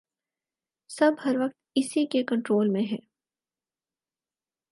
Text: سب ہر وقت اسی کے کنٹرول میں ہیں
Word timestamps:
سب 0.89 1.11
ہر 1.25 1.35
وقت 1.37 1.55
اسی 1.75 2.05
کے 2.05 2.23
کنٹرول 2.23 2.69
میں 2.69 2.81
ہیں 2.81 2.97